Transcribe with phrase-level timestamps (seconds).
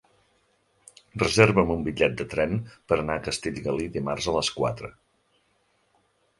[1.23, 2.57] Reserva'm un bitllet de tren
[2.93, 4.93] per anar a Castellgalí dimarts a les quatre.